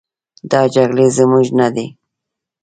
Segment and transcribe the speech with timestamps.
[0.51, 1.87] دا جګړې زموږ نه دي.